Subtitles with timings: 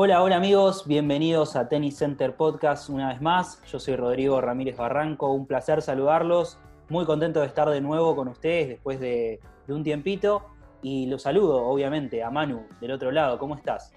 [0.00, 3.60] Hola, hola amigos, bienvenidos a Tennis Center Podcast una vez más.
[3.64, 6.56] Yo soy Rodrigo Ramírez Barranco, un placer saludarlos.
[6.88, 10.46] Muy contento de estar de nuevo con ustedes después de, un tiempito.
[10.82, 13.40] Y los saludo, obviamente, a Manu del otro lado.
[13.40, 13.92] ¿Cómo estás?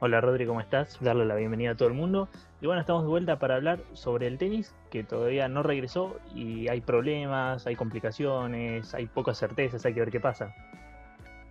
[0.00, 0.98] Hola Rodri, ¿cómo estás?
[1.00, 2.28] Darle la bienvenida a todo el mundo.
[2.60, 6.68] Y bueno, estamos de vuelta para hablar sobre el tenis, que todavía no regresó y
[6.68, 10.54] hay problemas, hay complicaciones, hay pocas certezas, hay que ver qué pasa.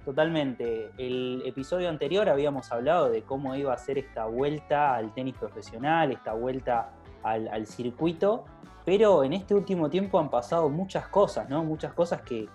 [0.05, 0.91] Totalmente.
[0.97, 6.11] El episodio anterior habíamos hablado de cómo iba a ser esta vuelta al tenis profesional,
[6.11, 6.89] esta vuelta
[7.21, 8.45] al, circuito,
[8.83, 11.63] pero en este último tiempo han pasado muchas cosas, ¿no?
[11.63, 12.47] Muchas cosas que,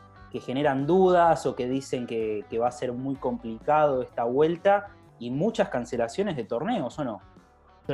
[0.44, 4.88] generan dudas o que dicen que, que va a ser muy complicado esta vuelta
[5.18, 7.22] y muchas cancelaciones de torneos, ¿o no?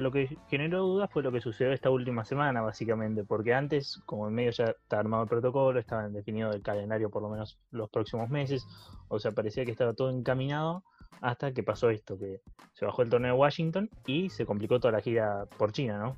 [0.01, 4.29] Lo que generó dudas fue lo que sucedió esta última semana, básicamente, porque antes, como
[4.29, 7.91] en medio ya estaba armado el protocolo, estaba definido el calendario por lo menos los
[7.91, 8.67] próximos meses,
[9.09, 10.85] o sea, parecía que estaba todo encaminado
[11.21, 12.41] hasta que pasó esto, que
[12.73, 16.17] se bajó el torneo de Washington y se complicó toda la gira por China, ¿no?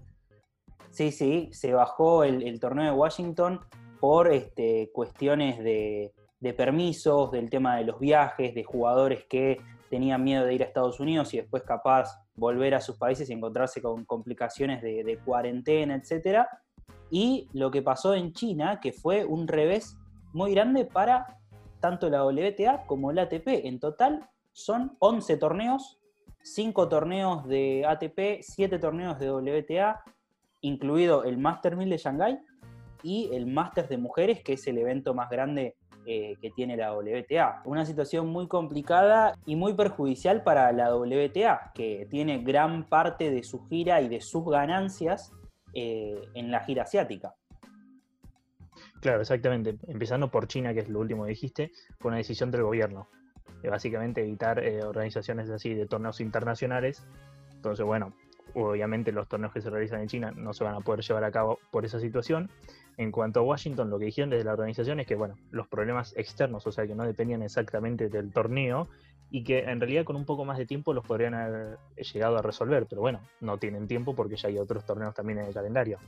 [0.90, 3.60] Sí, sí, se bajó el, torneo de Washington
[3.98, 6.12] por este, cuestiones de
[6.56, 9.58] permisos, del tema de los viajes, de jugadores que
[9.90, 13.32] tenían miedo de ir a Estados Unidos y después capaz volver a sus países y
[13.32, 16.46] encontrarse con complicaciones de, cuarentena, etc.
[17.10, 19.96] Y lo que pasó en China, que fue un revés
[20.32, 21.38] muy grande para
[21.80, 23.46] tanto la WTA como la ATP.
[23.64, 26.00] En total son 11 torneos,
[26.42, 30.02] 5 torneos de ATP, 7 torneos de WTA,
[30.62, 32.38] incluido el Master 1000 de Shanghái
[33.02, 36.94] y el Masters de Mujeres, que es el evento más grande eh, que tiene la
[36.94, 37.62] WTA.
[37.64, 43.42] Una situación muy complicada y muy perjudicial para la WTA, que tiene gran parte de
[43.42, 45.33] su gira y de sus ganancias
[45.72, 47.34] eh, en la gira asiática.
[49.00, 49.77] Claro, exactamente.
[49.86, 53.08] Empezando por China, que es lo último que dijiste, fue una decisión del gobierno.
[53.62, 57.07] De básicamente evitar eh, organizaciones así de torneos internacionales.
[57.55, 58.14] Entonces, bueno,
[58.55, 61.32] obviamente los torneos que se realizan en China no se van a poder llevar a
[61.32, 62.50] cabo por esa situación.
[62.96, 66.16] En cuanto a Washington, lo que dijeron desde la organización es que, bueno, los problemas
[66.16, 68.88] externos, o sea, que no dependían exactamente del torneo
[69.30, 72.42] y que en realidad con un poco más de tiempo los podrían haber llegado a
[72.42, 75.98] resolver, pero bueno, no tienen tiempo porque ya hay otros torneos también en el calendario.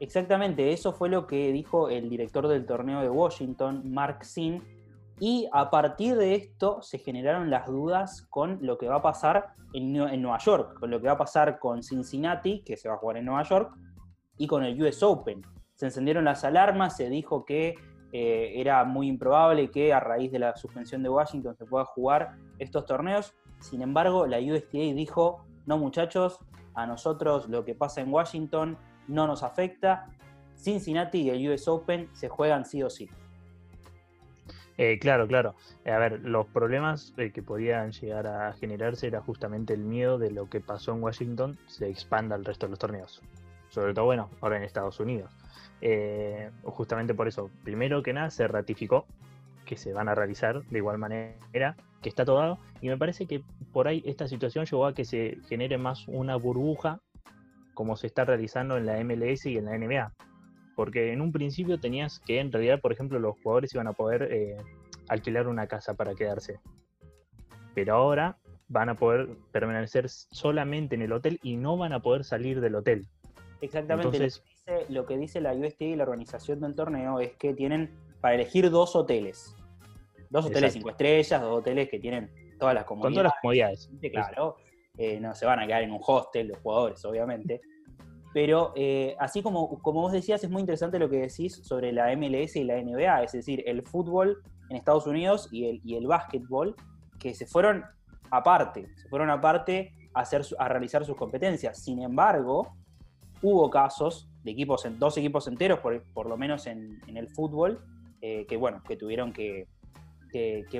[0.00, 4.62] Exactamente, eso fue lo que dijo el director del torneo de Washington, Mark Sin,
[5.20, 9.54] y a partir de esto se generaron las dudas con lo que va a pasar
[9.72, 12.98] en, Nueva York, con lo que va a pasar con Cincinnati, que se va a
[12.98, 13.72] jugar en Nueva York,
[14.36, 15.42] y con el US Open
[15.74, 17.74] se encendieron las alarmas, se dijo que
[18.12, 22.36] eh, era muy improbable que a raíz de la suspensión de Washington se pueda jugar
[22.58, 23.34] estos torneos.
[23.58, 26.38] Sin embargo, la USTA dijo, no muchachos,
[26.74, 30.06] a nosotros lo que pasa en Washington no nos afecta.
[30.56, 33.08] Cincinnati y el US Open se juegan sí o sí.
[34.76, 35.54] Eh, claro, claro.
[35.86, 40.30] A ver, los problemas eh, que podían llegar a generarse era justamente el miedo de
[40.30, 43.22] lo que pasó en Washington se expanda al resto de los torneos.
[43.68, 45.30] Sobre todo, bueno, ahora en Estados Unidos.
[45.80, 49.06] Eh, justamente por eso, primero que nada, se ratificó
[49.64, 53.26] que se van a realizar de igual manera, que está todo dado, y me parece
[53.26, 53.42] que
[53.72, 57.00] por ahí esta situación llevó a que se genere más una burbuja
[57.72, 60.12] como se está realizando en la MLS y en la NBA.
[60.74, 64.28] Porque en un principio tenías que, en realidad, por ejemplo, los jugadores iban a poder
[64.30, 64.56] eh,
[65.08, 66.60] alquilar una casa para quedarse.
[67.74, 72.24] Pero ahora van a poder permanecer solamente en el hotel y no van a poder
[72.24, 73.06] salir del hotel.
[73.60, 74.16] Exactamente.
[74.16, 74.42] Entonces,
[74.88, 77.90] lo que dice la UST y la organización del torneo es que tienen
[78.20, 79.54] para elegir dos hoteles.
[80.30, 83.14] Dos hoteles cinco estrellas, dos hoteles que tienen todas las comodidades.
[83.14, 83.90] Con todas las comodidades.
[84.10, 84.56] Claro,
[84.96, 87.60] eh, no se van a quedar en un hostel los jugadores, obviamente.
[88.34, 92.14] Pero eh, así como, como vos decías, es muy interesante lo que decís sobre la
[92.16, 96.08] MLS y la NBA, es decir, el fútbol en Estados Unidos y el, y el
[96.08, 96.74] básquetbol,
[97.20, 97.84] que se fueron
[98.32, 101.78] aparte, se fueron aparte a, hacer, a realizar sus competencias.
[101.78, 102.74] Sin embargo,
[103.40, 107.84] hubo casos de equipos, dos equipos enteros, por, lo menos en, el fútbol,
[108.20, 109.68] eh, que bueno, que tuvieron que,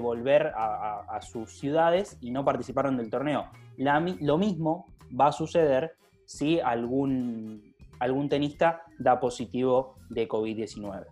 [0.03, 3.47] volver a, sus ciudades y no participaron del torneo.
[3.77, 4.87] lo mismo
[5.19, 5.95] va a suceder
[6.27, 11.07] si algún, algún tenista da positivo de COVID-19.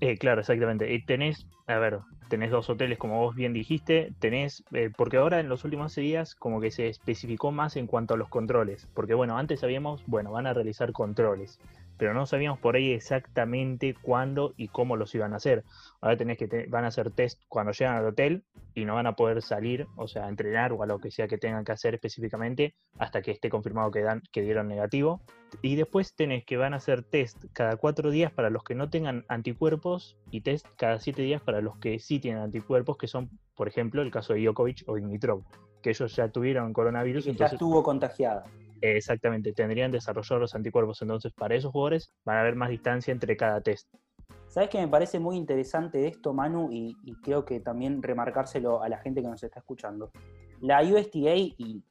[0.00, 0.92] Eh, claro, exactamente.
[0.92, 5.40] Y tenés, a ver, tenés dos hoteles, como vos bien dijiste, tenés, eh, porque ahora
[5.40, 9.14] en los últimos días como que se especificó más en cuanto a los controles, porque
[9.14, 11.60] bueno, antes sabíamos, bueno, van a realizar controles,
[11.96, 15.64] pero no sabíamos por ahí exactamente cuándo y cómo los iban a hacer.
[16.04, 19.16] Ahora tenés que van a hacer test cuando llegan al hotel y no van a
[19.16, 22.74] poder salir, o sea, entrenar o a lo que sea que tengan que hacer específicamente
[22.98, 25.22] hasta que esté confirmado que, dan, que dieron negativo.
[25.62, 28.90] Y después tenés que van a hacer test cada cuatro días para los que no
[28.90, 33.30] tengan anticuerpos y test cada siete días para los que sí tienen anticuerpos, que son,
[33.54, 35.42] por ejemplo, el caso de Djokovic o Dimitrov.
[35.80, 37.28] que ellos ya tuvieron coronavirus.
[37.28, 38.44] entonces, ya estuvo contagiada.
[38.82, 41.00] exactamente, tendrían desarrollado los anticuerpos.
[41.00, 43.88] Entonces, para esos jugadores van a haber más distancia entre cada test.
[44.48, 46.70] ¿Sabes que me parece muy interesante esto, Manu?
[46.70, 50.10] Y, y, creo que también remarcárselo a la gente que nos está escuchando.
[50.60, 51.82] La USTA y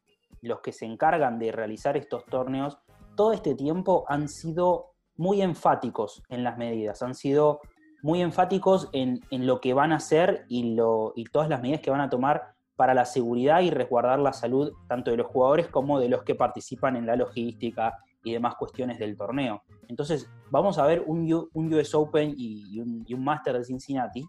[0.41, 2.77] los que se encargan de realizar estos torneos,
[3.15, 7.61] todo este tiempo han sido muy enfáticos en las medidas, han sido
[8.01, 11.91] muy enfáticos en, lo que van a hacer y, lo, y todas las medidas que
[11.91, 15.99] van a tomar para la seguridad y resguardar la salud tanto de los jugadores como
[15.99, 19.63] de los que participan en la logística y demás cuestiones del torneo.
[19.87, 24.25] Entonces, vamos a ver un, US Open y, un, y un Master de Cincinnati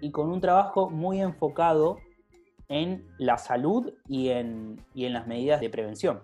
[0.00, 1.98] y con un trabajo muy enfocado
[2.68, 6.20] en la salud y en, y en las medidas de prevención.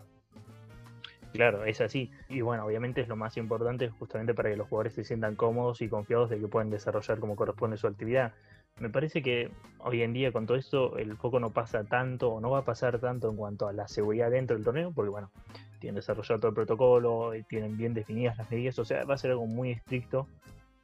[1.32, 2.10] Claro, es así.
[2.28, 5.82] Y bueno, obviamente es lo más importante justamente para que los jugadores se sientan cómodos
[5.82, 8.32] y confiados de que pueden desarrollar como corresponde su actividad.
[8.80, 9.50] Me parece que
[9.80, 12.64] hoy en día con todo esto el foco no pasa tanto o no va a
[12.64, 15.30] pasar tanto en cuanto a la seguridad dentro del torneo, porque bueno,
[15.78, 19.30] tienen desarrollado todo el protocolo, tienen bien definidas las medidas, o sea, va a ser
[19.32, 20.26] algo muy estricto,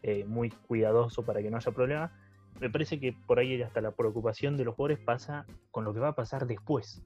[0.02, 2.12] eh, muy cuidadoso para que no haya problema.
[2.60, 6.00] Me parece que por ahí hasta la preocupación de los jugadores pasa con lo que
[6.00, 7.02] va a pasar después.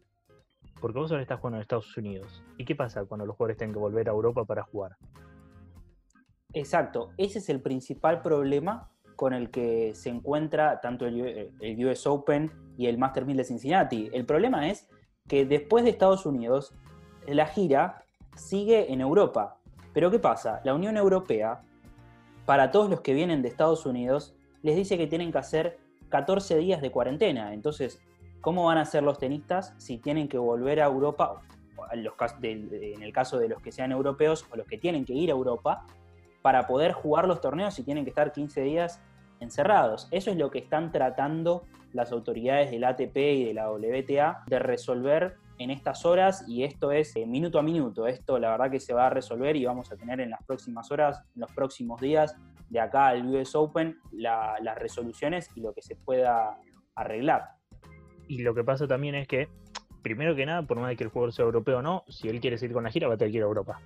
[0.81, 2.43] Porque vos ahora estás jugando en Estados Unidos.
[2.57, 4.97] ¿Y qué pasa cuando los jugadores tienen que volver a Europa para jugar?
[6.53, 12.53] Exacto, ese es el principal problema con el que se encuentra tanto el, US Open
[12.77, 14.11] y el Master 1000 de Cincinnati.
[14.13, 14.89] El problema es
[15.27, 16.73] que después de Estados Unidos,
[17.35, 18.03] la gira
[18.37, 19.57] sigue en Europa.
[19.93, 20.61] Pero ¿qué pasa?
[20.65, 21.61] La Unión Europea,
[22.47, 25.79] para todos los que vienen de Estados Unidos, les dice que tienen que hacer
[26.09, 27.53] 14 días de cuarentena.
[27.53, 28.01] Entonces,
[28.41, 31.43] ¿Cómo van a ser los tenistas si tienen que volver a Europa,
[31.93, 35.33] en el caso de los que sean europeos o los que tienen que ir a
[35.33, 35.85] Europa,
[36.41, 39.03] para poder jugar los torneos y tienen que estar 15 días
[39.41, 40.07] encerrados?
[40.13, 44.59] Eso es lo que están tratando las autoridades del ATP y de la WTA de
[44.61, 48.07] resolver en estas horas y esto es eh, minuto a minuto.
[48.07, 50.91] Esto la verdad que se va a resolver y vamos a tener en las próximas
[50.91, 52.37] horas, en los próximos días,
[52.71, 56.59] de acá al US Open, las resoluciones y lo que se pueda
[56.95, 57.45] arreglar.
[58.29, 59.49] Y lo que pasa también es que,
[60.03, 62.41] primero que nada, por más de que el jugador sea europeo o no, si él
[62.41, 63.81] quiere seguir con la gira, va a tener que ir a Europa.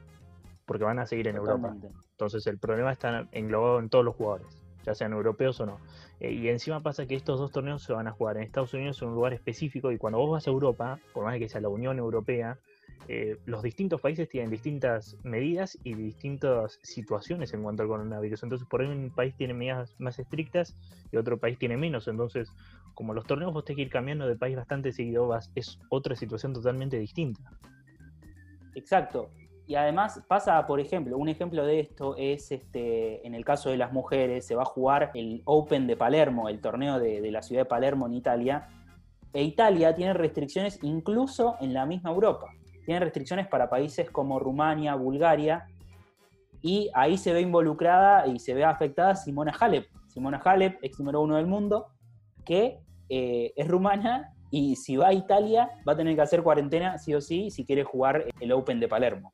[0.67, 1.75] Porque van a seguir en Europa.
[2.11, 5.81] Entonces el problema está englobado en todos los jugadores, ya sean europeos o no.
[6.21, 9.01] Eh, y encima pasa que estos dos torneos se van a jugar en Estados Unidos
[9.03, 11.69] en un lugar específico y cuando vos vas a Europa, por más que sea la
[11.69, 12.59] Unión Europea,
[13.09, 18.43] eh, los distintos países tienen distintas medidas y distintas situaciones en cuanto al coronavirus.
[18.45, 20.77] Entonces, por ahí un país tiene medidas más estrictas
[21.11, 22.07] y otro país tiene menos.
[22.07, 22.53] Entonces,
[22.95, 26.15] como los torneos vos tenés que ir cambiando de país bastante seguido, vas, es otra
[26.15, 27.43] situación totalmente distinta.
[28.75, 29.31] Exacto.
[29.73, 33.79] Y además pasa, por ejemplo, un ejemplo de esto es este, en el caso de
[33.79, 37.41] las mujeres, se va a jugar el Open de Palermo, el torneo de, de la
[37.41, 38.69] ciudad de Palermo en Italia,
[39.33, 42.49] e Italia tiene restricciones incluso en la misma Europa
[42.85, 45.67] tiene restricciones para países como Rumania, Bulgaria,
[46.61, 49.87] y ahí se ve involucrada y se ve afectada Simona Halep.
[50.09, 51.87] Simona Halep, ex número uno del mundo,
[52.45, 52.79] que
[53.09, 57.15] eh, es rumana y si va a Italia va a tener que hacer cuarentena sí
[57.15, 59.33] o sí si quiere jugar el Open de Palermo.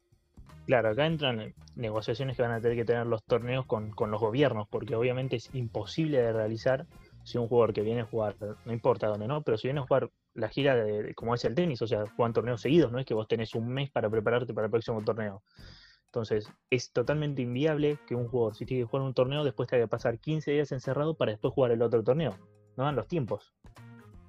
[0.68, 4.20] Claro, acá entran negociaciones que van a tener que tener los torneos con, con los
[4.20, 6.86] gobiernos, porque obviamente es imposible de realizar
[7.24, 9.40] si un jugador que viene a jugar, no importa dónde, ¿no?
[9.40, 12.34] Pero si viene a jugar la gira de, como es el tenis, o sea, juegan
[12.34, 15.42] torneos seguidos, no es que vos tenés un mes para prepararte para el próximo torneo.
[16.04, 19.84] Entonces, es totalmente inviable que un jugador, si tiene que jugar un torneo, después tenga
[19.84, 22.36] que pasar 15 días encerrado para después jugar el otro torneo.
[22.76, 23.54] No dan los tiempos.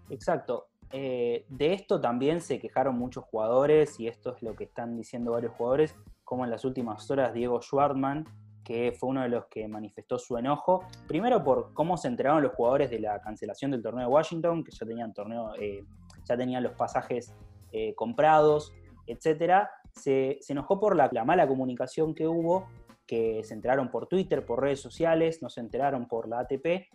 [0.09, 0.69] Exacto.
[0.91, 5.31] Eh, de esto también se quejaron muchos jugadores, y esto es lo que están diciendo
[5.31, 5.95] varios jugadores,
[6.29, 8.23] como en las últimas horas Diego Schwartzman
[8.63, 12.51] que fue uno de los que manifestó su enojo, primero por cómo se enteraron los
[12.51, 15.83] jugadores de la cancelación del torneo de Washington, que ya tenían torneo, eh,
[16.23, 17.33] ya tenían los pasajes
[17.71, 18.71] eh, comprados,
[19.07, 19.67] etc.
[19.91, 22.67] Se, enojó por la, mala comunicación que hubo,
[23.07, 26.91] que se enteraron por Twitter, por redes sociales, no se enteraron por la ATP,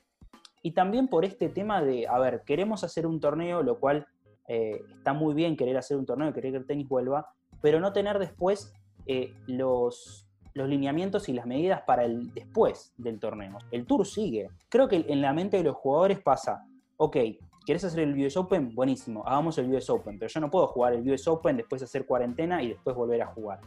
[0.62, 4.06] y también por este tema de, a ver, queremos hacer un torneo, lo cual
[4.46, 7.92] eh, está muy bien querer hacer un torneo, querer que el tenis vuelva, pero no
[7.92, 8.72] tener después
[9.46, 13.58] los, los lineamientos y las medidas para el después del torneo.
[13.70, 14.48] El tour sigue.
[14.68, 16.64] Creo que en la mente de los jugadores pasa,
[16.96, 17.16] ok,
[17.66, 18.74] ¿quieres hacer el US Open?
[18.74, 22.06] Buenísimo, hagamos el US Open, pero yo no puedo jugar el US Open, después hacer
[22.06, 23.60] cuarentena y después volver a jugar.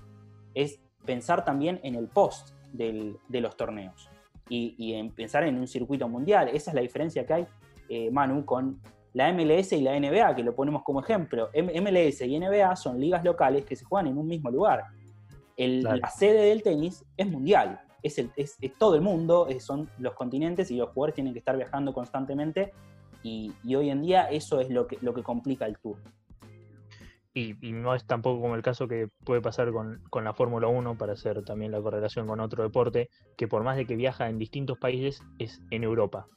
[0.53, 4.09] Es pensar también en el post de los torneos
[4.49, 6.49] y, en pensar en un circuito mundial.
[6.49, 7.47] Esa es la diferencia que hay,
[7.89, 8.79] eh, Manu, con
[9.13, 11.49] la MLS y la NBA, que lo ponemos como ejemplo.
[11.53, 14.85] MLS y NBA son ligas locales que se juegan en un mismo lugar
[15.57, 20.69] la sede del tenis es mundial, es, el, es, todo el mundo, son los continentes
[20.71, 22.73] y los jugadores tienen que estar viajando constantemente
[23.23, 25.97] y, hoy en día eso es lo que, lo que complica el tour.
[27.33, 31.13] y, no es tampoco como el caso que puede pasar con, la Fórmula 1, para
[31.13, 34.77] hacer también la correlación con otro deporte, que por más de que viaja en distintos
[34.77, 36.27] países, es en Europa.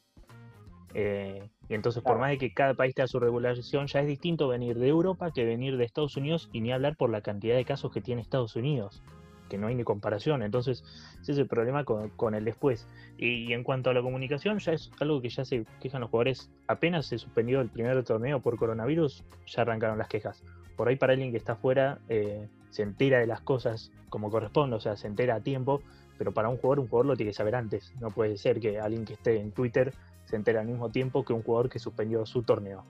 [0.94, 4.48] Eh, y entonces, por más de que cada país tenga su regulación, ya es distinto
[4.48, 7.64] venir de Europa que venir de Estados Unidos y ni hablar por la cantidad de
[7.64, 9.02] casos que tiene Estados Unidos,
[9.48, 10.42] que no hay ni comparación.
[10.42, 10.82] Entonces,
[11.22, 12.88] ese es el problema con, el después.
[13.18, 16.50] Y, en cuanto a la comunicación, ya es algo que ya se quejan los jugadores.
[16.66, 20.42] Apenas se suspendió el primer torneo por coronavirus, ya arrancaron las quejas
[20.80, 24.76] por ahí para alguien que está afuera eh, se entera de las cosas como corresponde,
[24.76, 25.82] o sea, se entera a tiempo,
[26.16, 27.92] pero para un jugador, un jugador lo tiene que saber antes.
[28.00, 29.92] No puede ser que alguien que esté en Twitter
[30.30, 32.84] se entere al mismo tiempo que un jugador que suspendió su torneo.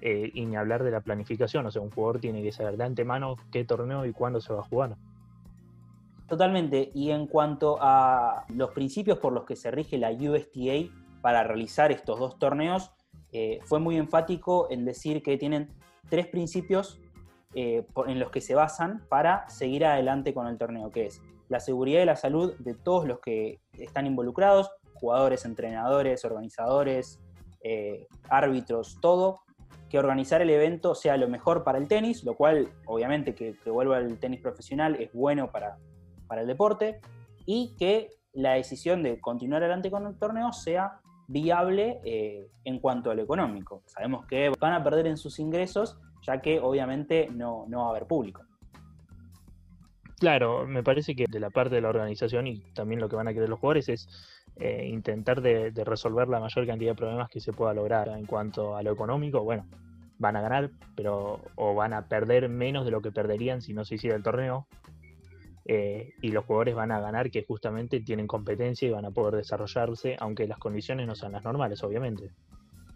[0.00, 2.84] Eh, y ni hablar de la planificación, o sea, un jugador tiene que saber de
[2.84, 4.96] antemano qué torneo y cuándo se va a jugar.
[6.26, 11.44] Totalmente, y en cuanto a los principios por los que se rige la USTA para
[11.44, 12.92] realizar estos dos torneos,
[13.32, 15.68] eh, fue muy enfático en decir que tienen
[16.08, 16.98] tres principios
[17.54, 21.60] eh, en los que se basan para seguir adelante con el torneo, que es la
[21.60, 24.70] seguridad y la salud de todos los que están involucrados,
[25.00, 27.18] jugadores, entrenadores, organizadores,
[27.62, 29.40] eh, árbitros, todo,
[29.88, 33.96] que organizar el evento sea lo mejor para el tenis, lo cual obviamente que, vuelva
[33.96, 35.78] al tenis profesional es bueno para,
[36.28, 37.00] para el deporte,
[37.46, 43.10] y que la decisión de continuar adelante con el torneo sea viable eh, en cuanto
[43.10, 43.82] a lo económico.
[43.86, 48.06] Sabemos que van a perder en sus ingresos ya que obviamente no, va a haber
[48.06, 48.42] público.
[50.18, 53.28] Claro, me parece que de la parte de la organización y también lo que van
[53.28, 54.08] a querer los jugadores es
[54.56, 58.08] eh, intentar de, resolver la mayor cantidad de problemas que se pueda lograr.
[58.08, 59.66] En cuanto a lo económico, bueno,
[60.18, 63.84] van a ganar, pero o van a perder menos de lo que perderían si no
[63.84, 64.66] se hiciera el torneo.
[65.66, 69.36] Eh, y los jugadores van a ganar que justamente tienen competencia y van a poder
[69.36, 72.30] desarrollarse, aunque las condiciones no sean las normales, obviamente.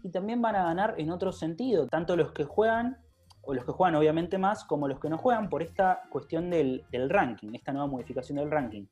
[0.03, 2.97] Y también van a ganar en otro sentido, tanto los que juegan
[3.45, 6.83] o los que juegan obviamente más, como los que no juegan por esta cuestión del,
[6.91, 8.85] ranking, esta nueva modificación del ranking.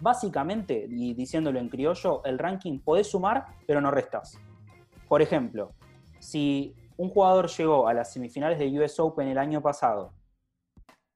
[0.00, 4.38] Básicamente, y diciéndolo en criollo, el ranking podés sumar, pero no restas.
[5.08, 5.72] Por ejemplo,
[6.18, 10.12] si un jugador llegó a las semifinales de US Open el año pasado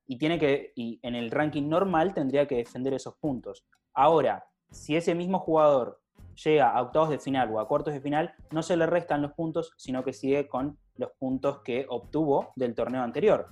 [0.07, 3.65] y tiene que, y en el ranking normal tendría que defender esos puntos.
[3.95, 6.01] Ahora, si ese mismo jugador
[6.45, 9.33] llega a octavos de final o a cuartos de final, no se le restan los
[9.33, 13.49] puntos, sino que sigue con los puntos que obtuvo del torneo anterior.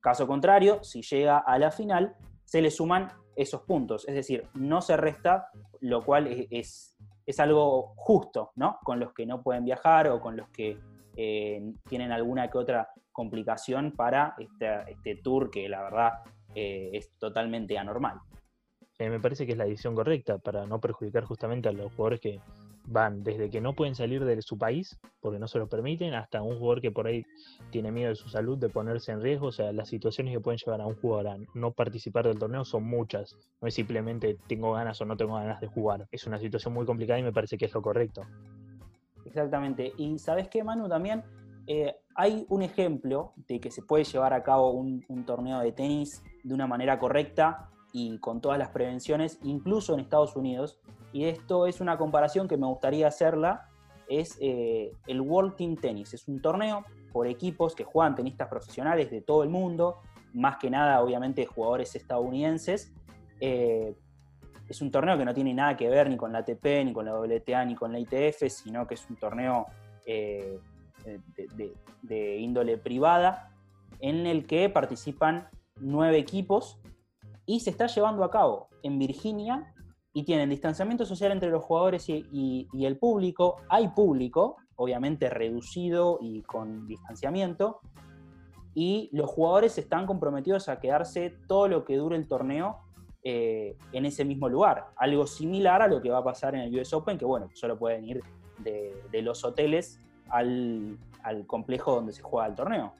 [0.00, 4.82] Caso contrario, si llega a la final, se le suman esos puntos, es decir, no
[4.82, 5.48] se resta,
[5.80, 8.78] lo cual es, es, algo justo, ¿no?
[8.82, 10.78] Con los que no pueden viajar o con los que
[11.16, 16.12] eh, tienen alguna que otra complicación para este, este tour que la verdad
[16.54, 18.18] eh, es totalmente anormal.
[18.98, 22.20] Eh, me parece que es la decisión correcta para no perjudicar justamente a los jugadores
[22.20, 22.40] que
[22.86, 26.42] van desde que no pueden salir de su país porque no se lo permiten hasta
[26.42, 27.24] un jugador que por ahí
[27.70, 29.48] tiene miedo de su salud de ponerse en riesgo.
[29.48, 32.64] O sea, las situaciones que pueden llevar a un jugador a no participar del torneo
[32.64, 33.36] son muchas.
[33.60, 36.06] No es simplemente tengo ganas o no tengo ganas de jugar.
[36.10, 38.22] Es una situación muy complicada y me parece que es lo correcto.
[39.24, 39.92] Exactamente.
[39.98, 41.22] Y sabes qué, Manu, también
[41.66, 46.22] eh, hay un ejemplo de que se puede llevar a cabo un torneo de tenis
[46.42, 50.78] de una manera correcta y con todas las prevenciones, incluso en Estados Unidos.
[51.12, 53.68] Y esto es una comparación que me gustaría hacerla,
[54.08, 56.14] es eh, el World Team Tennis.
[56.14, 60.00] Es un torneo por equipos que juegan tenistas profesionales de todo el mundo,
[60.32, 62.92] más que nada obviamente jugadores estadounidenses.
[63.40, 63.94] Eh,
[64.68, 67.04] es un torneo que no tiene nada que ver ni con la ATP, ni con
[67.04, 69.66] la WTA, ni con la ITF, sino que es un torneo
[70.06, 70.58] eh,
[72.02, 73.50] de índole privada
[74.00, 76.78] en el que participan nueve equipos
[77.50, 79.74] y se está llevando a cabo en Virginia
[80.12, 83.56] y tienen distanciamiento social entre los jugadores y, el público.
[83.68, 87.80] Hay público, obviamente reducido y con distanciamiento,
[88.72, 92.78] y los jugadores están comprometidos a quedarse todo lo que dure el torneo
[93.24, 94.86] eh, en ese mismo lugar.
[94.94, 97.76] Algo similar a lo que va a pasar en el US Open, que bueno, solo
[97.76, 98.22] pueden ir
[98.58, 100.98] de, los hoteles al,
[101.48, 102.92] complejo donde se juega el torneo.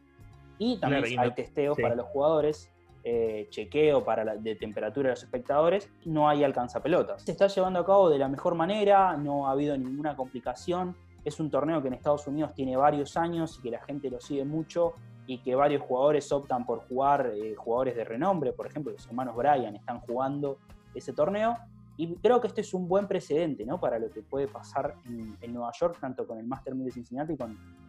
[0.58, 2.68] Y también hay testeos para los jugadores
[3.02, 7.22] eh, chequeo para la, de temperatura de los espectadores, no hay alcanzapelotas.
[7.22, 10.94] Se está llevando a cabo de la mejor manera, no ha habido ninguna complicación.
[11.24, 14.20] Es un torneo que en Estados Unidos tiene varios años y que la gente lo
[14.20, 14.94] sigue mucho
[15.26, 19.36] y que varios jugadores optan por jugar, eh, jugadores de renombre, por ejemplo, los hermanos
[19.36, 20.58] Bryan están jugando
[20.94, 21.56] ese torneo.
[21.96, 23.78] Y creo que este es un buen precedente ¿no?
[23.78, 27.36] para lo que puede pasar en, Nueva York, tanto con el Master 1000 de Cincinnati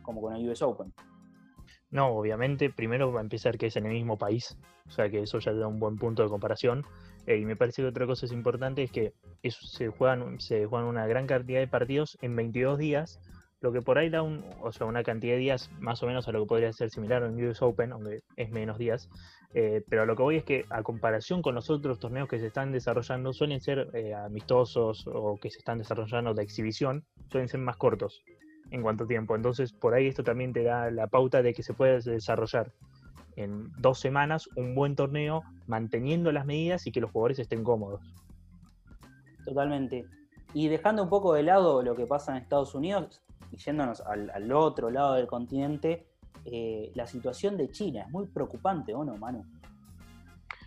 [0.02, 0.94] como con el US Open.
[1.92, 4.58] No, obviamente, primero va a empezar que es en el mismo país,
[4.88, 6.86] o sea que eso ya da un buen punto de comparación.
[7.28, 9.14] Eh, y me parece que otra cosa es importante es que
[9.50, 13.20] se, juegan, se juegan una gran cantidad de partidos en 22 días,
[13.60, 16.28] lo que por ahí da un, o sea, una cantidad de días más o menos
[16.28, 19.10] a lo que podría ser similar en US Open, aunque es menos días.
[19.54, 22.48] Eh, pero lo que voy es que a comparación con los otros torneos que se
[22.48, 27.60] están desarrollando, suelen ser eh, amistosos o que se están desarrollando de exhibición, suelen ser
[27.60, 28.24] más cortos
[28.72, 29.36] en cuanto tiempo.
[29.36, 32.72] Entonces, por ahí esto también te da la pauta de que se puede desarrollar
[33.36, 38.02] en dos semanas un buen torneo manteniendo las medidas y que los jugadores estén cómodos.
[39.46, 40.06] Totalmente.
[40.54, 44.52] Y dejando un poco de lado lo que pasa en Estados Unidos y yéndonos al,
[44.52, 46.08] otro lado del continente,
[46.46, 49.46] eh, la situación de China es muy preocupante, ¿o no, Manu?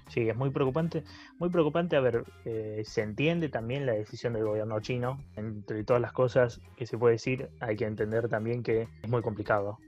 [0.09, 1.05] Sí, es muy preocupante.
[1.39, 5.19] Muy preocupante, a ver, eh, se entiende también la decisión del gobierno chino.
[5.37, 9.23] Entre todas las cosas que se puede decir, hay que entender también que es muy
[9.23, 9.79] complicado.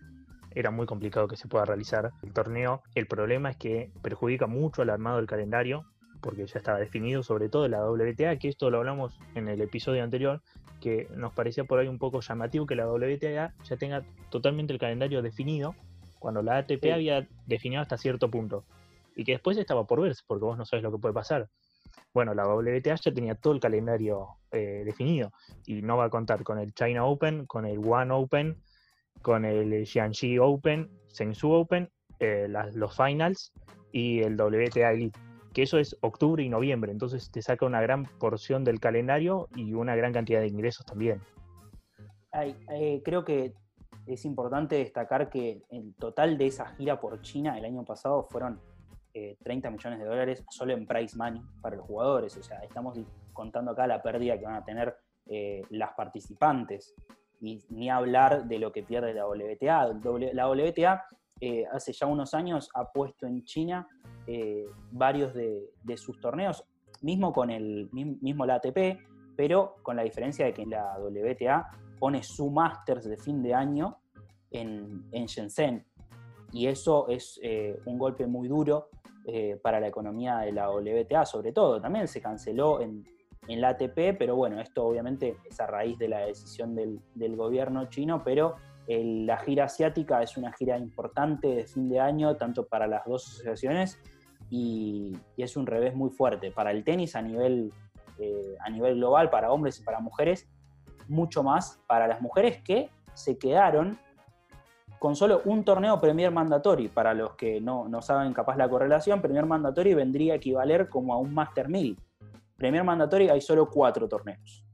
[0.55, 2.83] Era muy complicado que se pueda realizar el torneo.
[2.95, 5.85] El problema es que perjudica mucho al armado del calendario,
[6.23, 10.03] porque ya estaba definido, sobre todo la WTA, que esto lo hablamos en el episodio
[10.03, 10.41] anterior,
[10.81, 14.79] que nos parecía por ahí un poco llamativo que la WTA ya tenga totalmente el
[14.79, 15.75] calendario definido,
[16.19, 18.65] cuando la ATP había definido hasta cierto punto,
[19.17, 21.49] y que después estaba por verse, porque vos no sabes lo que puede pasar.
[22.15, 25.33] Bueno, la WTA ya tenía todo el calendario eh, definido,
[25.67, 28.63] y no va a contar con el China Open, con el One Open,
[29.23, 33.53] con el Jiangxi Open, Shenzhou Open, eh, los Finals
[33.91, 35.19] y el WTA Elite
[35.57, 39.73] que eso es octubre y noviembre, entonces te saca una gran porción del calendario y
[39.73, 41.23] una gran cantidad de ingresos también.
[42.35, 43.55] Eh, creo que
[44.05, 48.61] es importante destacar que el total de esa gira por China el año pasado fueron
[49.43, 52.99] 30 eh, millones de dólares solo en price money para los jugadores, o sea, estamos
[53.33, 54.97] contando acá la pérdida que van a tener
[55.27, 56.95] eh, las participantes
[57.41, 59.99] y ni hablar de lo que pierde la WTA.
[60.33, 61.05] La WTA
[61.73, 63.87] hace ya unos años ha puesto en China
[64.27, 66.65] eh, varios de, sus torneos,
[67.03, 68.99] mismo con el mismo la ATP,
[69.37, 73.99] pero con la diferencia de que la WTA pone su Masters de fin de año
[74.51, 75.87] en, Shenzhen.
[76.53, 78.89] Y eso es eh, un golpe muy duro
[79.29, 81.81] eh, para la economía de la WTA, sobre todo.
[81.81, 83.05] También se canceló en,
[83.49, 87.01] la ATP, pero bueno, esto obviamente es a raíz de la decisión del,
[87.37, 88.57] gobierno chino, pero
[88.89, 93.27] la gira asiática es una gira importante de fin de año, tanto para las dos
[93.27, 94.01] asociaciones
[94.51, 97.73] y, es un revés muy fuerte para el tenis a nivel,
[98.19, 100.49] eh, a nivel global, para hombres y para mujeres,
[101.09, 103.99] mucho más para las mujeres que se quedaron
[104.99, 106.89] con solo un torneo Premier Mandatory.
[106.89, 111.15] Para los que no, no saben capaz la correlación, Premier Mandatory vendría a equivaler como
[111.15, 111.99] a un Master 1000.
[112.57, 114.65] Premier Mandatory hay solo cuatro torneos,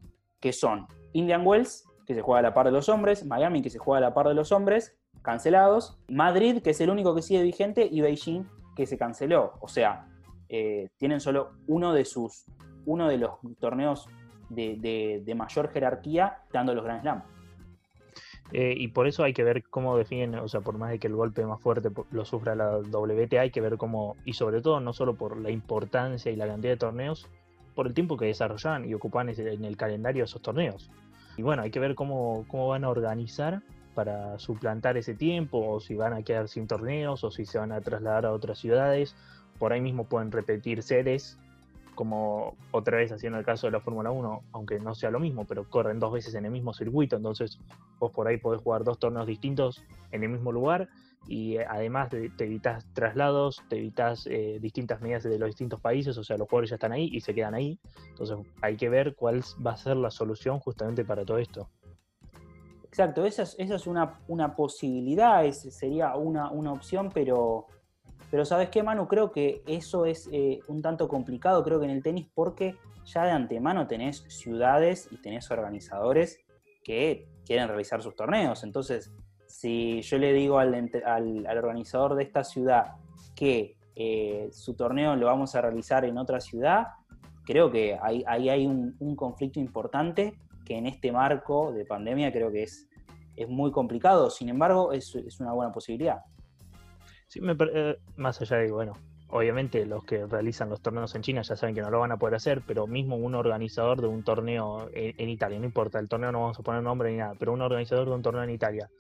[0.40, 3.70] que son Indian Wells, que se juega a la par de los hombres, Miami, que
[3.70, 7.22] se juega a la par de los hombres, cancelados, Madrid, que es el único que
[7.22, 8.44] sigue vigente, y Beijing,
[8.76, 9.54] que se canceló.
[9.60, 10.06] O sea,
[10.48, 12.44] eh, tienen solo uno de sus,
[12.86, 14.08] uno de los torneos
[14.48, 17.22] de, mayor jerarquía dando los Grand Slam.
[18.52, 21.06] Eh, y por eso hay que ver cómo definen, o sea, por más de que
[21.06, 24.78] el golpe más fuerte lo sufra la WTA, hay que ver cómo, y sobre todo
[24.80, 27.28] no solo por la importancia y la cantidad de torneos,
[27.74, 30.90] por el tiempo que desarrollan y ocupan en el calendario esos torneos.
[31.38, 33.62] Y bueno, hay que ver cómo, cómo van a organizar
[33.94, 37.72] para suplantar ese tiempo, o si van a quedar sin torneos, o si se van
[37.72, 39.16] a trasladar a otras ciudades.
[39.58, 41.38] Por ahí mismo pueden repetir sedes,
[41.94, 45.44] como otra vez haciendo el caso de la Fórmula 1, aunque no sea lo mismo,
[45.44, 47.58] pero corren dos veces en el mismo circuito, entonces
[47.98, 50.88] vos por ahí podés jugar dos torneos distintos en el mismo lugar
[51.28, 56.16] y eh, además te evitas traslados, te evitas eh, distintas medidas de los distintos países,
[56.18, 57.78] o sea, los jugadores ya están ahí y se quedan ahí,
[58.08, 61.68] entonces hay que ver cuál va a ser la solución justamente para todo esto.
[62.92, 67.66] Exacto, esa es, una, posibilidad, sería una, opción, pero,
[68.32, 69.06] pero ¿sabes qué, Manu?
[69.08, 73.26] Creo que eso es eh, un tanto complicado, creo que en el tenis, porque ya
[73.26, 76.40] de antemano tenés ciudades y tenés organizadores
[76.82, 78.64] que quieren realizar sus torneos.
[78.64, 79.12] Entonces,
[79.46, 80.72] si yo le digo al,
[81.46, 82.94] organizador de esta ciudad
[83.36, 86.86] que eh, su torneo lo vamos a realizar en otra ciudad,
[87.44, 92.62] creo que ahí, hay un conflicto importante que en este marco de pandemia creo que
[92.62, 92.88] es,
[93.36, 94.30] es muy complicado.
[94.30, 96.22] Sin embargo, es, una buena posibilidad.
[97.32, 98.92] Sí, eh, más allá de, bueno,
[99.30, 102.18] obviamente los que realizan los torneos en China ya saben que no lo van a
[102.18, 106.30] poder hacer, pero mismo un organizador de un torneo en, Italia, no importa, el torneo
[106.30, 108.90] no vamos a poner nombre ni nada, pero un organizador de un torneo en Italia,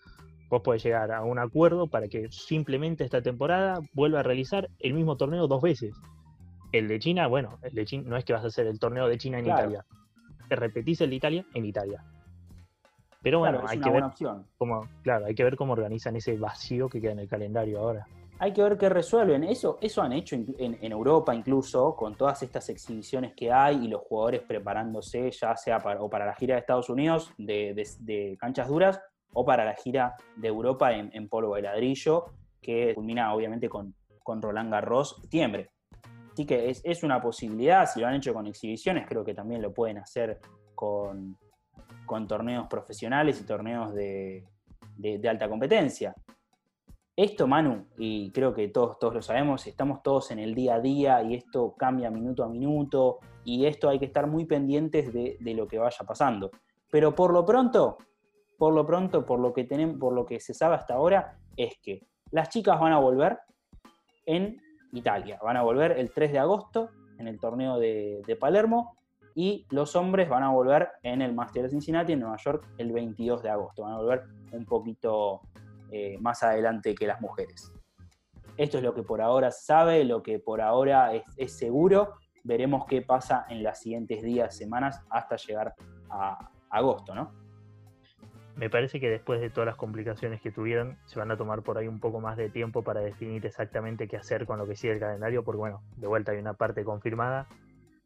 [0.48, 4.94] vos podés llegar a un acuerdo para que simplemente esta temporada vuelva a realizar el
[4.94, 5.94] mismo torneo dos veces.
[6.72, 9.08] El de China, bueno, el de China no es que vas a hacer el torneo
[9.08, 9.84] de China en Italia,
[10.48, 12.02] repetís el de Italia en Italia.
[13.22, 14.04] Pero bueno, hay que ver
[14.56, 18.06] cómo, claro, hay que ver cómo organizan ese vacío que queda en el calendario ahora.
[18.42, 19.44] Hay que ver qué resuelven.
[19.44, 24.02] Eso, eso han hecho en, Europa incluso, con todas estas exhibiciones que hay y los
[24.02, 29.00] jugadores preparándose, ya sea para, la gira de Estados Unidos de, canchas duras,
[29.32, 32.24] o para la gira de Europa en, polvo de ladrillo,
[32.60, 35.70] que culmina obviamente con, con Roland Garros septiembre.
[36.32, 39.72] Así que es, una posibilidad, si lo han hecho con exhibiciones, creo que también lo
[39.72, 40.40] pueden hacer
[40.74, 41.38] con,
[42.26, 44.44] torneos profesionales y torneos de,
[45.30, 46.12] alta competencia.
[47.14, 50.80] Esto, Manu, y creo que todos, todos lo sabemos, estamos todos en el día a
[50.80, 55.36] día y esto cambia minuto a minuto y esto hay que estar muy pendientes de,
[55.38, 56.50] de lo que vaya pasando.
[56.90, 57.98] Pero por lo pronto,
[58.56, 61.78] por lo pronto, por lo que tenemos, por lo que se sabe hasta ahora, es
[61.82, 63.38] que las chicas van a volver
[64.26, 64.60] en
[64.92, 65.38] Italia.
[65.42, 68.96] Van a volver el 3 de agosto en el torneo de, Palermo
[69.34, 72.92] y los hombres van a volver en el Master de Cincinnati en Nueva York el
[72.92, 73.82] 22 de agosto.
[73.82, 75.40] Van a volver un poquito
[75.92, 77.72] eh, más adelante que las mujeres.
[78.56, 82.14] Esto es lo que por ahora sabe, lo que por ahora es, es seguro.
[82.44, 85.74] Veremos qué pasa en los siguientes días, semanas, hasta llegar
[86.10, 87.32] a agosto, ¿no?
[88.56, 91.78] Me parece que después de todas las complicaciones que tuvieron, se van a tomar por
[91.78, 94.92] ahí un poco más de tiempo para definir exactamente qué hacer con lo que sigue
[94.92, 97.48] el calendario, porque bueno, de vuelta hay una parte confirmada,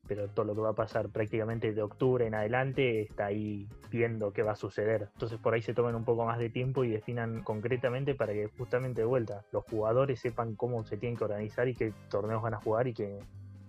[0.06, 4.32] pero todo lo que va a pasar prácticamente de octubre en adelante está ahí viendo
[4.32, 5.08] qué va a suceder.
[5.12, 8.48] Entonces por ahí se tomen un poco más de tiempo y definan concretamente para que
[8.58, 12.54] justamente de vuelta los jugadores sepan cómo se tienen que organizar y qué torneos van
[12.54, 13.18] a jugar y que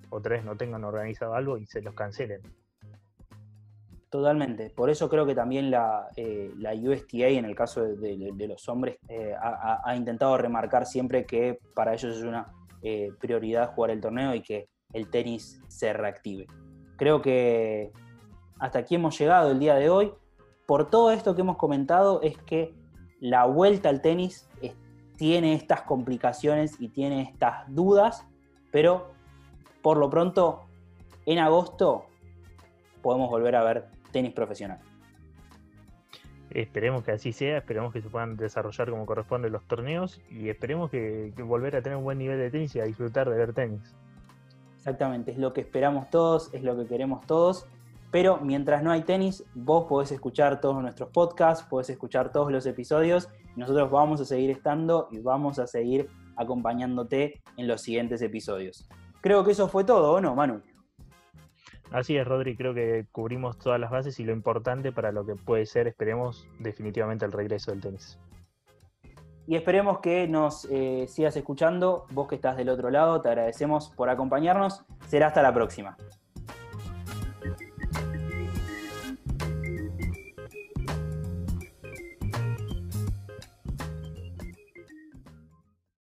[0.10, 2.42] otra vez no tengan organizado algo y se los cancelen.
[4.10, 4.70] Totalmente.
[4.70, 9.34] Por eso creo que también la, eh, USTA, en el caso de, los hombres, eh,
[9.38, 12.46] ha, intentado remarcar siempre que para ellos es una
[12.82, 16.48] eh, prioridad jugar el torneo y que el tenis se reactive.
[16.98, 17.92] Creo que
[18.60, 20.14] hasta aquí hemos llegado el día de hoy.
[20.66, 22.74] Por todo esto que hemos comentado es que
[23.20, 24.50] la vuelta al tenis
[25.16, 28.26] tiene estas complicaciones y tiene estas dudas,
[28.72, 29.12] pero
[29.82, 30.66] por lo pronto
[31.26, 32.06] en agosto
[33.02, 34.80] podemos volver a ver tenis profesional.
[36.50, 40.90] Esperemos que así sea, esperemos que se puedan desarrollar como corresponde los torneos y esperemos
[40.90, 43.96] que, volver a tener un buen nivel de tenis y a disfrutar de ver tenis.
[44.88, 47.66] Exactamente, es lo que esperamos todos, es lo que queremos todos.
[48.10, 52.66] Pero mientras no hay tenis, vos podés escuchar todos nuestros podcasts, podés escuchar todos los
[52.66, 53.28] episodios.
[53.58, 58.88] nosotros vamos a seguir estando y vamos a seguir acompañándote en los siguientes episodios.
[59.20, 60.62] Creo que eso fue todo, ¿o no, Manu?
[61.92, 65.36] Así es, Rodri, creo que cubrimos todas las bases y lo importante para lo que
[65.36, 68.18] puede ser, esperemos, definitivamente el regreso del tenis.
[69.48, 73.90] Y esperemos que nos eh, sigas escuchando, vos que estás del otro lado, te agradecemos
[73.96, 75.96] por acompañarnos, será hasta la próxima.